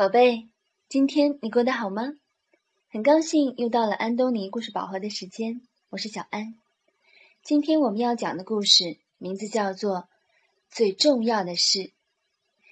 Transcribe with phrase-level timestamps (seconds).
[0.00, 0.48] 宝贝，
[0.88, 2.14] 今天你过得好吗？
[2.88, 6.54] 很高兴又到了安东尼故事宝盒的时间，我是小安。
[7.42, 9.96] 今天我们要讲的故事名字叫做
[10.70, 11.78] 《最重要的事》。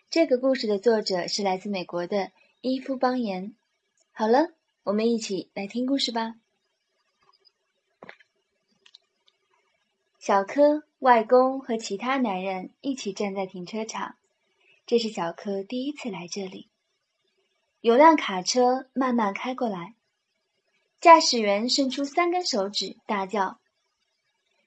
[0.09, 3.55] 这个故事的作者是来自美国的伊夫邦彦。
[4.11, 4.49] 好了，
[4.83, 6.37] 我们一起来听故事吧。
[10.19, 14.17] 小柯、外公和其他男人一起站在停车场，
[14.87, 16.71] 这是小柯第一次来这里。
[17.81, 19.95] 有辆卡车慢慢开过来，
[21.00, 23.61] 驾驶员伸出三根手指，大叫：“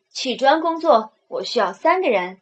[0.10, 2.40] 砌砖工作，我需要三个人。”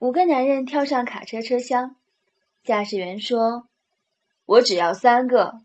[0.00, 1.94] 五个男人跳上卡车车厢，
[2.64, 3.68] 驾驶员说
[4.44, 5.62] ：“我只要三个。”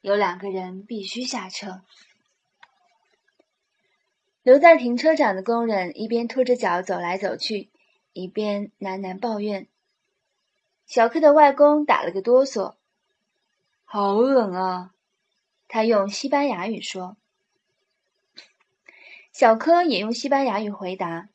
[0.00, 1.82] 有两个人必须下车。
[4.42, 7.70] 留在停车场的工人一边拖着脚走来走去，
[8.12, 9.66] 一边喃喃抱怨。
[10.86, 12.74] 小柯的外公打了个哆嗦，
[13.84, 14.90] 好冷啊！
[15.66, 17.16] 他用西班牙语说。
[19.32, 21.28] 小柯也用西班牙语回答：“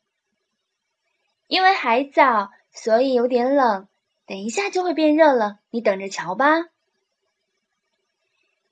[1.48, 3.88] 因为还早，所以有点冷，
[4.24, 6.46] 等一下就会变热了，你等着瞧吧。”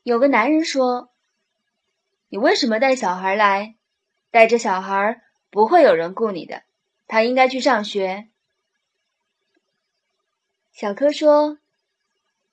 [0.02, 1.10] 有个男人说
[2.30, 3.74] ：“你为什么带小孩来？
[4.30, 5.20] 带着小孩
[5.50, 6.62] 不会有人雇你的，
[7.06, 8.28] 他应该去上学。”
[10.80, 11.58] 小柯说：“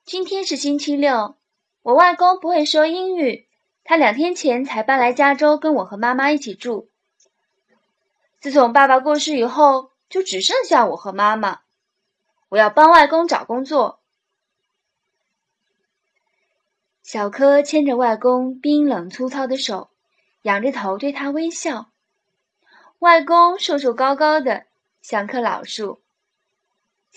[0.03, 1.37] 今天是星期六，
[1.83, 3.47] 我外公不会说英语。
[3.83, 6.89] 他两天前才搬来加州，跟我和妈妈一起住。
[8.39, 11.59] 自从爸爸过世以后，就只剩下我和妈妈。
[12.49, 13.99] 我要帮外公找工作。”
[17.03, 19.91] 小柯牵着外公冰冷粗糙的手，
[20.41, 21.91] 仰着头对他微笑。
[22.97, 24.65] 外公瘦瘦高高的，
[25.03, 26.01] 像棵老树。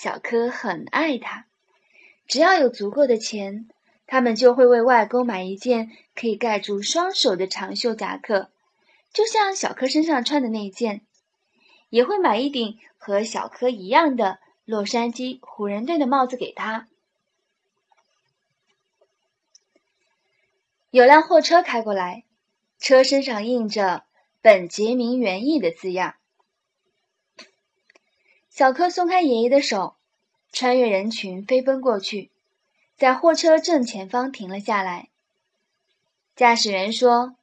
[0.01, 1.47] 小柯很爱他，
[2.29, 3.69] 只要有足够的钱，
[4.07, 8.53] 他们就会为外公买一件可以盖住双手的长袖夹克，
[9.13, 11.01] 就像小柯身上穿的那件，
[11.89, 16.87] 也会买一顶和小柯一样的洛杉矶湖人队的帽子给他。
[20.93, 22.23] 有辆货车开过来，
[22.79, 24.05] 车身上印着
[24.41, 26.15] “本杰明园艺”的字样。
[28.49, 29.95] 小柯松开爷爷的手，
[30.53, 32.31] 穿越人群飞奔过去，
[32.97, 35.09] 在货车正前方停了下来。
[36.35, 37.37] 驾驶员说：“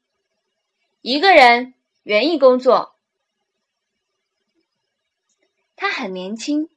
[1.01, 1.73] 一个人，
[2.03, 2.95] 园艺工作。”
[5.77, 6.69] 他很年轻，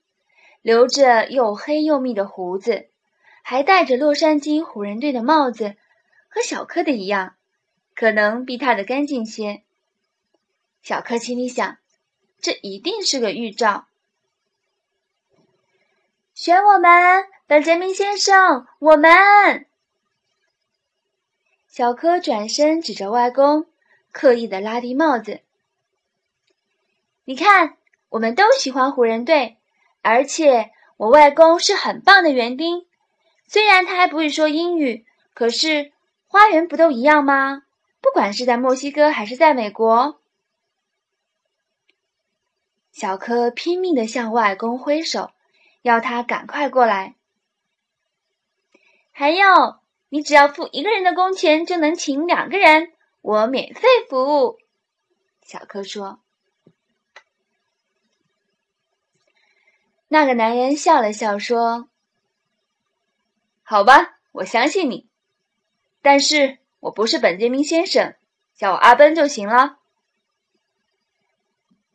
[0.62, 2.88] 留着又黑又密的胡子，
[3.42, 5.76] 还戴着洛杉矶湖人队的帽子，
[6.28, 7.34] 和小柯的一样，
[7.94, 9.62] 可能比他的干净些。
[10.82, 11.78] 小柯心里想：
[12.40, 13.87] 这一定是个预兆。
[16.38, 19.66] 选我们，本杰明先生，我们。
[21.66, 23.66] 小柯转身指着外公，
[24.12, 25.40] 刻意的拉低帽子。
[27.24, 27.76] 你看，
[28.08, 29.56] 我们都喜欢湖人队，
[30.00, 32.86] 而且我外公是很棒的园丁。
[33.48, 35.90] 虽然他还不会说英语，可是
[36.28, 37.64] 花园不都一样吗？
[38.00, 40.20] 不管是在墨西哥还是在美国。
[42.92, 45.32] 小柯拼命的向外公挥手。
[45.82, 47.14] 要他赶快过来。
[49.12, 54.58] 还有，你只要付一个人的工钱，就能请两个人，我免费服务。
[55.42, 56.20] 小柯说。
[60.06, 61.88] 那个男人笑了笑说
[63.62, 65.08] ：“好吧，我相信你，
[66.00, 68.14] 但是我不是本杰明先生，
[68.54, 69.78] 叫我阿奔就行了。”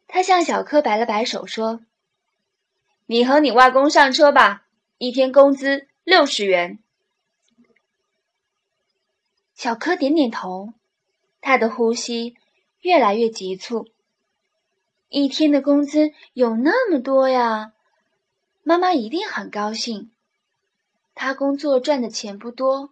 [0.07, 1.79] 他向小柯摆了摆手说。
[3.06, 4.66] 你和你外公上车吧，
[4.97, 6.80] 一天工资六十元。
[9.56, 10.74] 小柯点点头，
[11.42, 12.36] 他的呼吸
[12.80, 13.90] 越来越急促。
[15.09, 17.74] 一天的工资有那么多呀，
[18.63, 20.12] 妈妈一定很高兴。
[21.13, 22.89] 他工作赚的钱不多，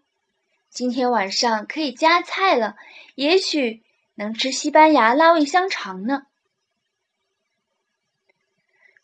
[0.69, 2.75] 今天晚上可以加菜了，
[3.15, 3.81] 也许
[4.15, 6.27] 能吃西班牙辣味香肠呢。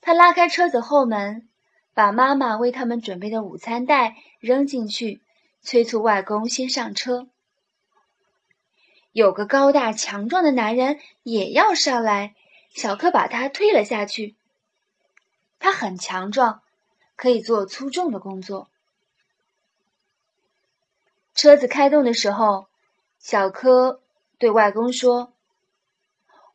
[0.08, 1.50] 他拉开车子后门，
[1.94, 5.22] 把妈妈为他们准备的午餐袋扔进去，
[5.60, 7.28] 催促外公先上车。
[9.12, 12.36] 有个高大强壮的男人也要上来，
[12.74, 14.38] 小柯把他推了下去。
[15.60, 16.62] 他很强壮，
[17.18, 18.70] 可以做粗重的工作。
[21.34, 22.68] 车子开动的时候，
[23.20, 24.00] 小柯
[24.38, 25.34] 对外公说：“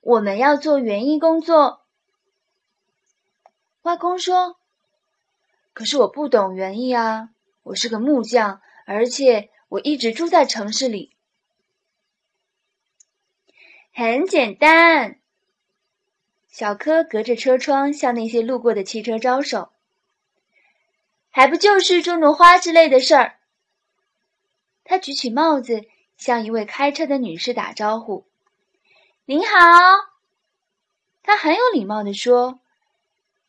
[0.00, 1.80] 我们要做园艺工作。”
[3.82, 4.58] 外公说
[5.74, 7.30] ：“可是我不懂园艺啊，
[7.64, 11.16] 我是个木匠，而且我一直住在城市里。
[13.92, 15.18] 很简单，
[16.48, 19.72] 小柯隔着车窗向那些路过的汽车招手，
[21.30, 23.38] 还不就是种种花之类的事儿。
[24.84, 25.84] 他举起帽子，
[26.16, 28.24] 向一位开车的女士打招呼
[29.26, 29.56] ：“您好。”
[31.24, 32.60] 他很有礼貌地说，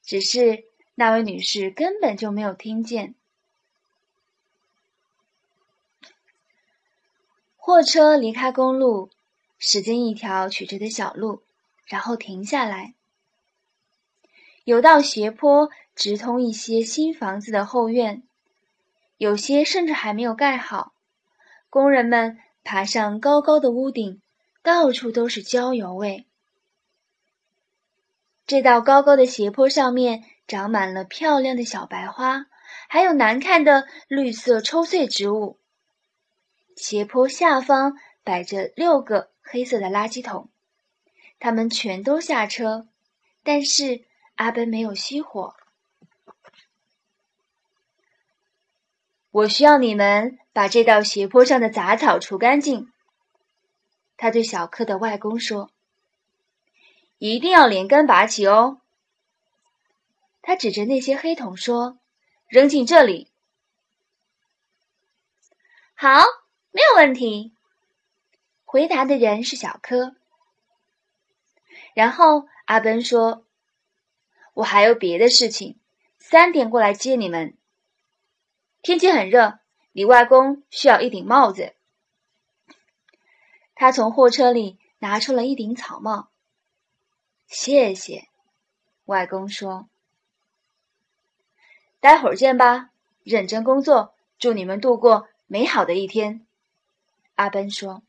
[0.04, 0.66] 只是
[0.96, 3.16] 那位女士根本就没有听见。
[7.56, 9.10] 货车离开公路。
[9.66, 11.42] 驶进一条曲折的小路，
[11.86, 12.96] 然后停下来。
[14.66, 18.24] 有道斜坡直通一些新房子的后院，
[19.16, 20.92] 有些甚至还没有盖好。
[21.70, 24.22] 工人们爬上高高的屋顶，
[24.62, 26.26] 到处都是焦油味。
[28.48, 32.46] 这道高高的斜坡上面长满了漂亮的小白花，
[32.88, 35.60] 还有难看的绿色抽穗植物。
[36.76, 39.32] 斜坡下方摆着六个。
[39.46, 40.50] 黑色的垃圾桶，
[41.38, 42.88] 他们全都下车，
[43.44, 44.06] 但是
[44.36, 45.54] 阿奔没有熄火。
[49.32, 52.90] 我需要你们把这道斜坡上的杂草除干净。
[54.16, 55.70] 他对小克的外公说
[57.18, 58.82] ：“一定要连根拔起哦。”
[60.42, 61.98] 他指着那些黑桶说
[62.50, 63.32] ：“扔进这里。”
[65.96, 66.24] 好，
[66.72, 67.54] 没有问题。
[68.66, 70.16] 回答的人是小柯。
[71.94, 73.46] 然后阿奔说
[74.54, 75.80] ：“我还有别的事情，
[76.18, 77.56] 三点过来接你们。
[78.82, 79.60] 天气很热，
[79.94, 81.74] 你外公需要一顶帽子。”
[83.76, 86.33] 他从货车里拿出了一顶草帽。
[87.54, 88.30] 谢谢，
[89.06, 89.88] 外公说
[92.02, 92.90] ：“待会儿见吧，
[93.24, 96.44] 认真工作，祝你们度过美好的一天。”
[97.36, 98.02] 阿奔说。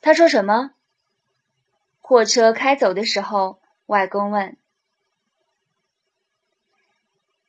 [0.00, 0.70] 他说什么？
[2.00, 4.56] 货车开走的时候，外公问。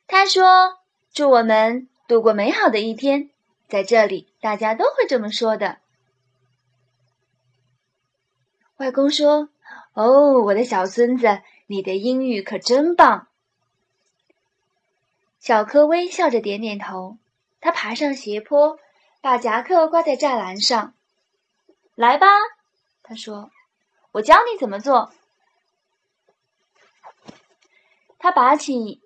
[0.06, 0.78] 他说
[1.10, 3.30] ：“祝我们度过美好的一天。”
[3.66, 5.78] 在这里，大家都会这么说的。
[8.76, 9.48] 外公说
[9.94, 13.28] ：“哦，我的小孙子，你的英语可真棒。”
[15.38, 17.18] 小柯微笑着点点头。
[17.60, 18.78] 他爬上斜坡，
[19.22, 20.92] 把夹克挂在栅栏上。
[21.94, 22.26] 来吧，
[23.02, 23.50] 他说
[24.12, 25.12] ：“我教你怎么做。”
[28.18, 29.00] 他拔起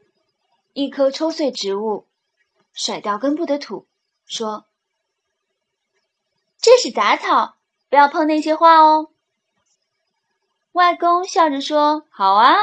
[0.72, 2.06] 一棵抽穗植物，
[2.72, 3.86] 甩掉根部的土，
[4.26, 4.64] 说
[6.58, 7.56] ：“这是杂草，
[7.88, 9.10] 不要碰那些花哦。”
[10.72, 12.54] 外公笑着说：“好啊。”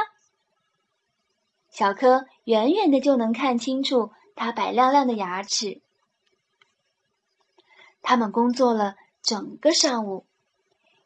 [1.70, 5.82] 小柯远远的就能看清楚他白亮亮的牙齿。
[8.02, 8.96] 他们工作了。
[9.28, 10.28] 整个上午，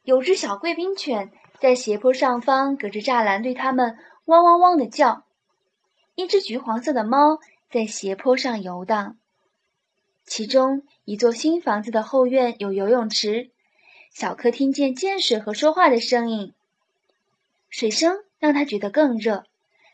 [0.04, 1.32] 有只小贵宾犬
[1.62, 5.24] 在斜坡上方隔着栅栏对他们汪汪汪的叫。
[6.16, 7.40] 一只橘黄色的猫
[7.72, 9.18] 在斜坡上游荡。
[10.26, 13.52] 其中一座新房子的后院有游泳池，
[14.12, 16.54] 小柯听见溅水和说话的声音。
[17.70, 19.46] 水声让他觉得更热，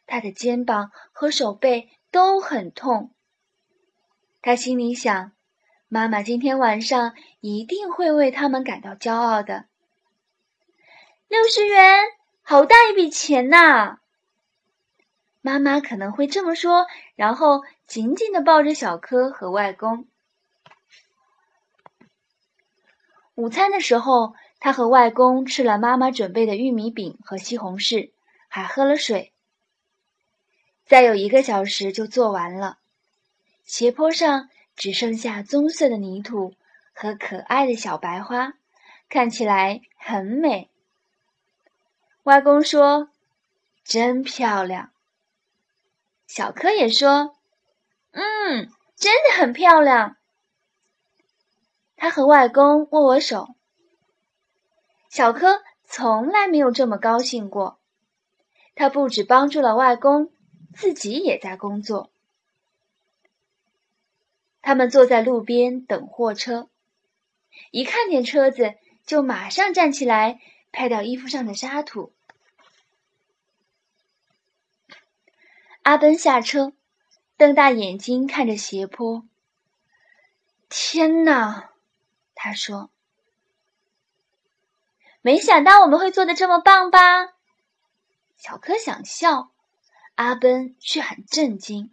[0.06, 3.12] 他的肩膀和手背都很痛。
[4.42, 5.32] 他心里想。
[5.88, 9.66] 妈妈今天晚上一定会为他们感到骄傲的。
[11.28, 12.06] 六十元，
[12.42, 14.00] 好大一笔钱呐！
[15.42, 20.08] 妈妈可能会这么说，然后紧紧的抱着小柯和外公。
[23.36, 28.12] 午餐的时候，他和外公吃了妈妈准备的玉米饼和西红柿，
[28.48, 29.32] 还喝了水。
[30.86, 32.78] 再有一个小时就做完了。
[33.64, 34.50] 斜坡上。
[34.78, 36.54] 只剩下棕色的泥土
[36.92, 38.56] 和可爱的小白花，
[39.08, 40.70] 看起来很美。
[42.24, 43.10] 外公说
[43.86, 44.92] ：“真漂亮。”
[46.28, 47.38] 小柯也说
[48.12, 50.18] ：“嗯，真的很漂亮。”
[51.96, 53.48] 他和外公握握手。
[55.16, 57.80] 小柯从来没有这么高兴过。
[58.76, 60.30] 他不止帮助了外公，
[60.76, 62.12] 自己也在工作。
[64.62, 66.68] 他们坐在路边等货车，
[67.72, 68.74] 一看见车子
[69.06, 70.42] 就马上站起来
[70.74, 72.12] 拍掉衣服上的沙土。
[75.84, 76.74] 阿奔下车，
[77.38, 79.24] 瞪大眼睛看着斜坡。
[80.68, 81.70] 天哪，
[82.34, 82.90] 他说
[85.26, 87.30] ：“没想到我们会做的这么棒吧？”
[88.38, 89.50] 小柯想笑，
[90.14, 91.90] 阿奔却很震惊。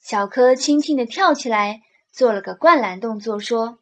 [0.00, 3.78] 小柯轻轻地跳起来，做了个灌篮动作，说：“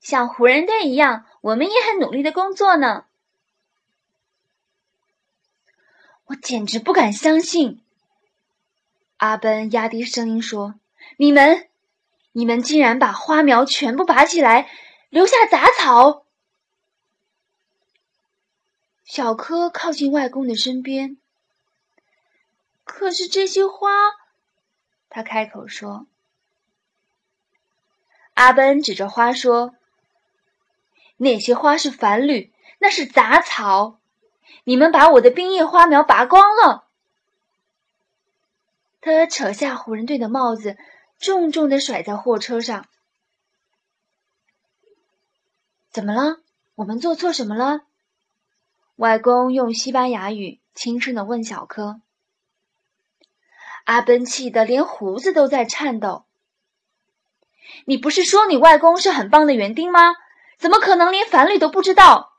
[0.00, 3.06] 像湖人队一样，我们也很努力的工作呢。”
[6.26, 7.82] 我简直不敢相信！
[9.16, 10.76] 阿奔压低声音说
[11.18, 11.68] ：“你们，
[12.30, 14.70] 你们竟然把花苗全部拔起来，
[15.08, 16.21] 留下杂草！”
[19.14, 21.18] 小柯靠近外公的身边，
[22.82, 23.90] 可是这些花，
[25.10, 26.06] 他开口说
[28.32, 29.74] ：“阿奔指着花说，
[31.18, 33.98] 那些花是繁缕，那是杂草。
[34.64, 36.86] 你们把我的冰叶花苗拔光了。”
[39.02, 40.78] 他扯下湖人队的帽子，
[41.18, 42.88] 重重的甩在货车上。
[45.90, 46.40] 怎么了？
[46.76, 47.82] 我们做错什么了？
[48.96, 52.00] 外公用西班牙语轻声的问小柯
[53.84, 56.24] ：“阿奔气得连胡子都在颤抖。
[57.84, 60.14] 你不是说你外公是很棒的园丁吗？
[60.58, 62.34] 怎么可能连繁缕都不知道？”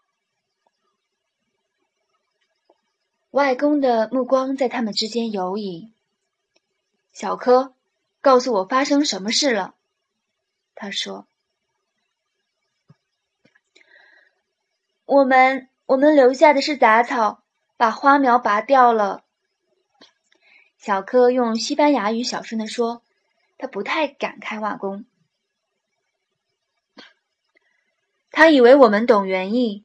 [3.31, 5.91] 外公的目光在他们之间游移。
[7.11, 7.73] 小柯，
[8.21, 9.73] 告诉我发生什么事了？
[10.75, 11.27] 他说
[15.05, 17.43] ：“我们。”我们留下的是杂草，
[17.77, 19.23] 把花苗拔掉了。
[20.77, 23.03] 小柯用西班牙语小声的说
[23.57, 25.05] ：“他不太敢开瓦工，
[28.31, 29.83] 他以为我们懂园艺。”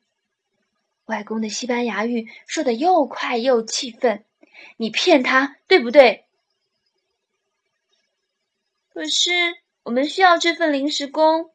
[1.06, 4.24] 外公的西班牙语说的又快又气愤
[4.76, 6.26] ：“你骗他，对不对？”
[8.94, 9.30] 可是
[9.82, 11.50] 我们需要这份临时工，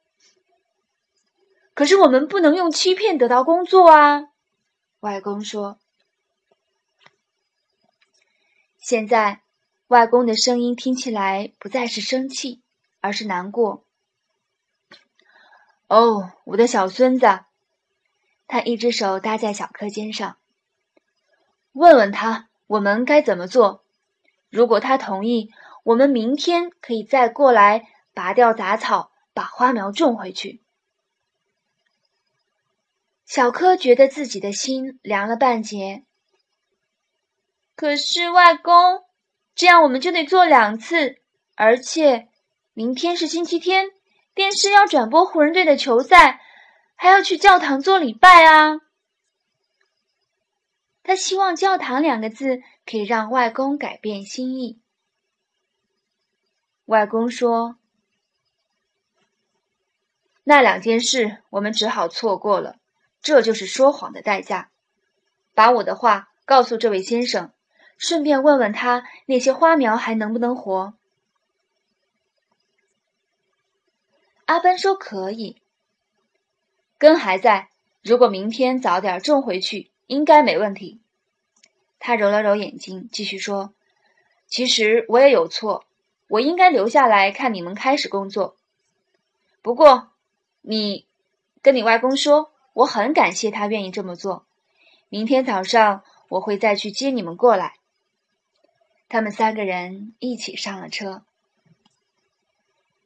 [1.74, 4.30] 可是我们不能用欺骗得到工作啊！
[5.04, 5.80] 外公说
[8.80, 9.42] ：“现在，
[9.88, 12.62] 外公的声音听起来不再是生气，
[13.02, 13.84] 而是难过。
[15.88, 17.42] 哦，我的小孙子！”
[18.48, 20.38] 他一只手搭在小柯肩上，
[21.74, 23.84] 问问他我们该怎么做。
[24.50, 25.52] 如果他同意，
[25.84, 30.63] 我们明天可以再过来拔掉杂草，把花苗种回去。
[33.36, 36.04] 小柯觉得自己的心凉了半截。
[37.76, 39.04] 可是外公，
[39.56, 41.16] 这样我们就得做两次，
[41.56, 42.28] 而且
[42.74, 43.88] 明天是星期天，
[44.36, 46.42] 电视要转播湖人队的球赛，
[46.94, 48.80] 还要去教堂做礼拜啊！
[51.02, 54.80] 他希望“教堂”两个字可以让外公改变心意。
[56.86, 57.78] 外公说
[60.46, 62.76] ：“那两件事，我们只好错过了。”
[63.24, 64.70] 这就是说谎的代价。
[65.56, 67.52] 把我的话告诉这位先生，
[67.98, 70.94] 顺便问问他那些花苗还能不能活。
[74.46, 75.62] 阿奔说：“可以，
[76.98, 77.70] 根还在。
[78.02, 81.00] 如果明天早点种回去，应该没问题。”
[81.98, 83.74] 他揉了揉眼睛，继续说
[84.48, 85.86] ：“其实我也有错，
[86.28, 88.58] 我应该留下来看你们开始工作。
[89.62, 90.12] 不过，
[90.62, 91.08] 你
[91.62, 94.46] 跟你外公说。”我很感谢他愿意这么做。
[95.10, 97.76] 明天早上我会再去接你们过来。
[99.08, 101.24] 他们三个人一起上了车。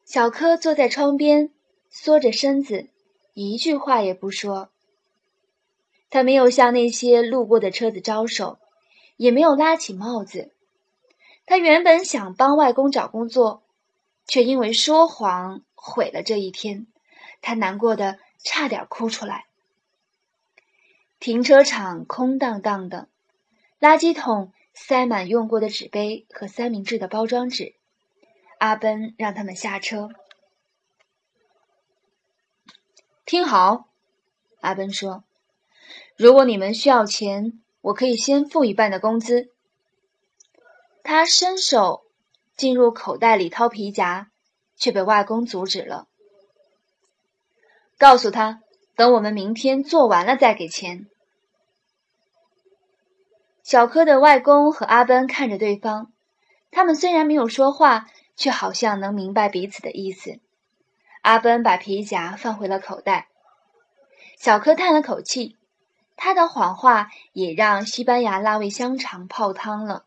[0.06, 1.52] 小柯坐在窗边，
[1.90, 2.88] 缩着身子，
[3.34, 4.70] 一句话也不说。
[6.10, 8.60] 他没有向那些路过的车子招手，
[9.18, 10.54] 也没有拉起帽子。
[11.46, 13.64] 他原本想帮外公找工作，
[14.26, 16.88] 却因为说谎毁了这一天。
[17.42, 19.47] 他难过的差点哭出来。
[21.20, 23.10] 停车场空荡荡的，
[23.80, 27.76] 垃圾桶塞满用过的纸杯和三明治的包装纸。
[28.60, 30.10] 阿奔让他们下车。
[33.26, 33.90] 听好，
[34.62, 35.24] 阿奔说
[36.16, 39.50] ：“如果你们需要钱，我可以先付一半的工资。”
[41.04, 42.06] 他伸手
[42.56, 44.32] 进入口袋里掏皮夹，
[44.76, 46.08] 却被外公阻止了。
[47.98, 48.62] 告诉他。
[48.98, 51.08] 等我们明天做完了再给钱。
[53.64, 56.12] 小柯的外公和阿奔看着对方，
[56.72, 60.40] 他们虽然没有说话，却好像能明白彼此的意思。
[61.22, 63.28] 阿奔把皮夹放回了口袋，
[64.38, 65.56] 小柯叹了口气，
[66.16, 70.06] 他的谎话也让西班牙辣味香肠泡汤了。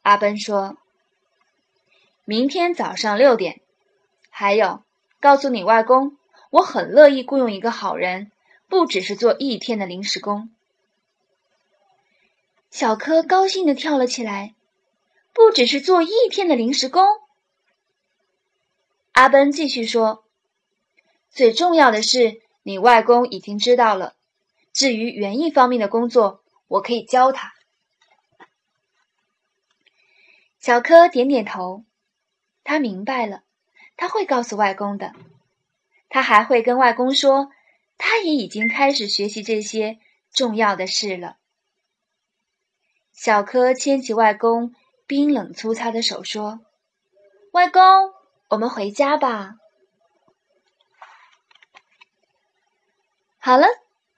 [0.00, 0.78] 阿奔说
[2.24, 3.60] ：“明天早上六点，
[4.30, 4.82] 还有，
[5.20, 6.16] 告诉你外公。”
[6.52, 8.30] 我很乐意雇佣一个好人，
[8.68, 10.50] 不只是做一天的临时工。
[12.70, 14.54] 小柯高兴地跳了起来。
[15.34, 17.06] 不只是做一天的临时工，
[19.12, 20.26] 阿奔继续说
[21.32, 24.14] ：“最重要的是，你外公已经知道了。
[24.74, 27.54] 至于园艺方面的工作，我可以教他。”
[30.60, 31.86] 小柯点点头，
[32.62, 33.42] 他明白了，
[33.96, 35.14] 他会告诉外公的。
[36.12, 37.48] 他还会跟外公说，
[37.96, 39.98] 他也已经开始学习这些
[40.30, 41.38] 重要的事了。
[43.12, 44.74] 小柯牵起外公。
[45.04, 46.60] 冰冷粗糙的手说
[47.52, 47.82] ：“外公，
[48.48, 49.56] 我们回家吧。”
[53.36, 53.66] 好了，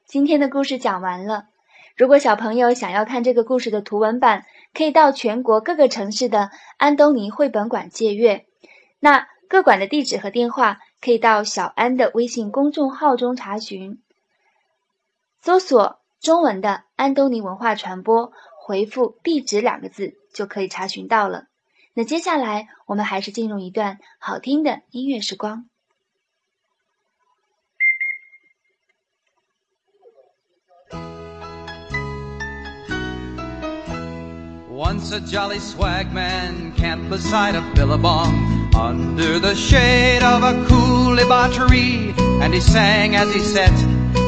[0.06, 1.48] 今天的故事讲完了。
[1.96, 8.46] 如果小朋友想要看这个故事的图文版，可以到全国各个城市的安东尼绘本馆借阅。
[9.00, 14.02] 那各馆的地址和电话，可以到小安的微信公众号中查询，
[15.40, 20.16] 搜索中文的安东尼文化传播，回复“壁纸”两个字。
[20.34, 21.44] 就可以查询到了。
[21.94, 25.66] 那接下来我们还是进入一段好听的音乐时光。
[34.68, 38.34] Once a jolly swagman camped beside a billabong
[38.74, 40.52] under the shade of a
[41.54, 43.72] tree, and he sang as he sat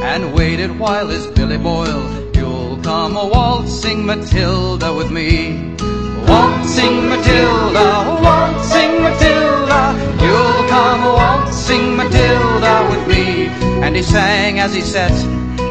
[0.05, 2.37] and waited while his billy boiled.
[2.37, 5.75] You'll come a waltzing Matilda with me.
[6.29, 9.83] Waltzing Matilda, waltzing Matilda,
[10.23, 13.47] you'll come a waltzing Matilda with me.
[13.85, 15.13] And he sang as he sat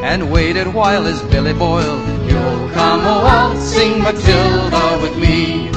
[0.03, 2.05] and waited while his billy boiled.
[2.27, 5.71] You'll come a waltzing Matilda with me.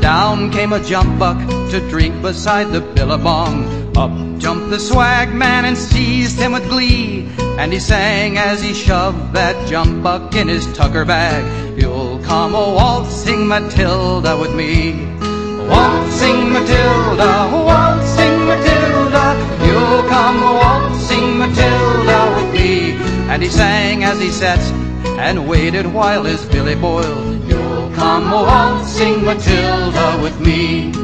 [0.00, 1.38] Down came a jump buck
[1.70, 3.83] to drink beside the billabong.
[3.96, 7.28] Up jumped the swag man and seized him with glee.
[7.58, 11.44] And he sang as he shoved that jump buck in his tucker bag.
[11.80, 15.06] You'll come a waltzing Matilda with me.
[15.68, 19.26] Waltzing Matilda, waltzing Matilda,
[19.64, 22.92] you'll come a waltzing Matilda with me.
[23.30, 24.58] And he sang as he sat
[25.18, 27.48] and waited while his billy boiled.
[27.48, 31.03] You'll come a waltzing Matilda with me.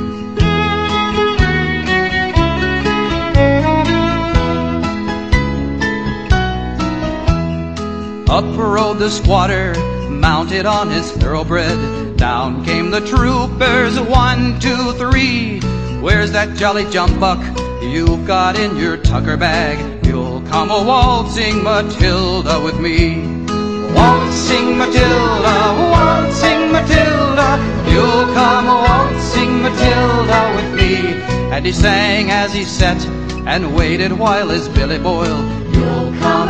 [8.30, 9.74] Up rode the squatter,
[10.08, 12.16] mounted on his thoroughbred.
[12.16, 15.58] Down came the troopers, one, two, three.
[16.00, 17.40] Where's that jolly jump buck
[17.82, 20.06] you've got in your tucker bag?
[20.06, 23.16] You'll come a waltzing Matilda with me.
[23.96, 27.58] Waltzing Matilda, waltzing Matilda,
[27.90, 31.20] you'll come a waltzing Matilda with me.
[31.52, 33.04] And he sang as he sat
[33.48, 35.59] and waited while his billy boiled.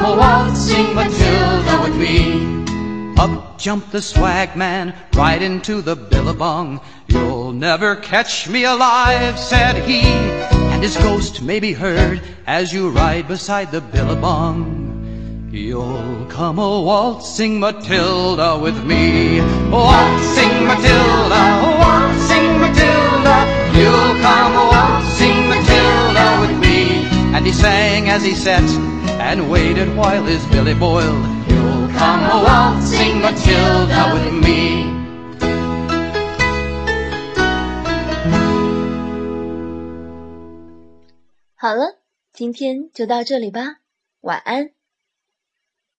[0.00, 3.14] Come a waltzing Matilda with me.
[3.18, 6.80] Up jumped the swag man right into the billabong.
[7.08, 12.88] You'll never catch me alive, said he, and his ghost may be heard as you
[12.88, 15.50] ride beside the billabong.
[15.52, 19.40] You'll come a waltzing Matilda with me.
[19.68, 21.42] Waltzing Matilda,
[21.78, 23.36] waltzing Matilda.
[23.76, 27.04] You'll come a waltzing Matilda with me.
[27.36, 28.64] And he sang as he sat
[29.19, 31.25] and waited while his billy boiled.
[31.47, 34.93] You'll come a waltzing Matilda with me.
[41.57, 41.99] 好了，
[42.31, 43.77] 今天就到这里吧，
[44.21, 44.69] 晚安。